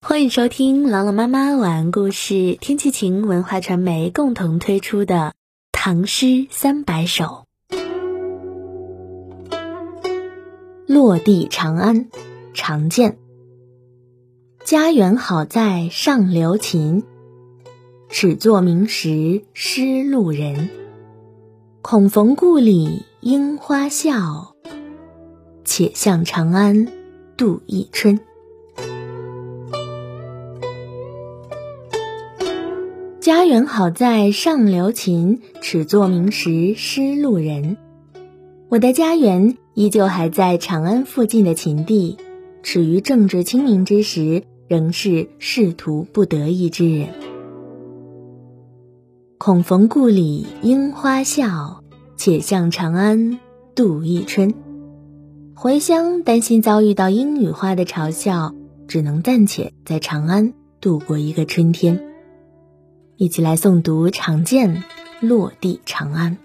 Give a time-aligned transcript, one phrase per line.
[0.00, 5.14] 欢迎收听朗朗妈妈晚安故事，天气晴文化传媒共同推出的
[5.72, 7.44] 《唐诗三百首》。
[10.86, 12.08] 落地长安，
[12.54, 13.18] 常见。
[14.64, 17.02] 家园好在上流秦，
[18.08, 20.70] 始作名时失路人。
[21.82, 24.54] 恐逢故里樱花笑，
[25.64, 26.86] 且向长安
[27.36, 28.20] 度一春。
[33.28, 37.76] 家园好在上流秦，始作名时失路人。
[38.70, 42.16] 我的家园依旧还在长安附近的秦地，
[42.62, 47.08] 始于政治清明之时，仍是仕途不得意之人。
[49.36, 51.84] 恐逢故里樱花笑，
[52.16, 53.38] 且向长安
[53.74, 54.54] 度一春。
[55.54, 58.54] 回乡担心遭遇到樱女花的嘲笑，
[58.86, 62.07] 只能暂且在长安度过一个春天。
[63.20, 64.84] 一起来诵读常见
[65.20, 66.38] 落地长安。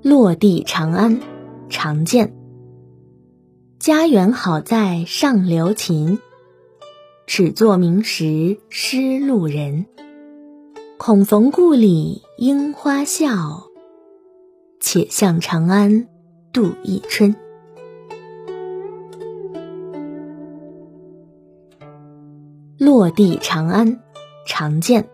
[0.00, 1.20] 落地长安，
[1.68, 2.34] 常见。
[3.78, 6.18] 家园好在上流情，
[7.26, 9.84] 始作名时失路人。
[10.96, 13.66] 恐逢故里樱花笑，
[14.80, 16.08] 且向长安
[16.54, 17.36] 度一春。
[22.78, 24.00] 落地长安，
[24.46, 25.08] 常见。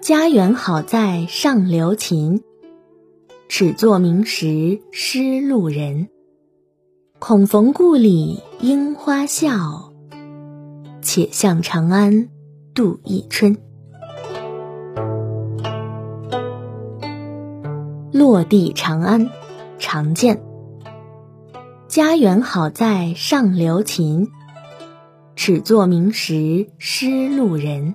[0.00, 2.44] 家园好在上流秦，
[3.48, 6.08] 始作明时失路人。
[7.18, 9.92] 恐逢故里樱花笑，
[11.00, 12.28] 且向长安
[12.72, 13.56] 度一春。
[18.12, 19.28] 落地长安，
[19.80, 20.40] 常见。
[21.88, 24.30] 家园好在上流秦。
[25.34, 27.94] 始作名时失路人，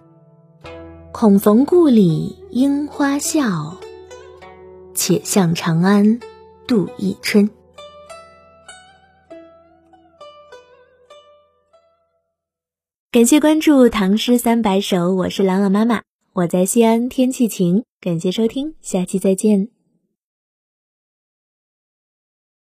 [1.14, 3.78] 恐逢故里樱花笑，
[4.94, 6.20] 且向长安
[6.68, 7.50] 度一春。
[13.12, 16.02] 感谢关注《唐诗三百首》，我是朗朗妈妈，
[16.34, 17.84] 我在西安，天气晴。
[18.02, 19.77] 感谢收听，下期再见。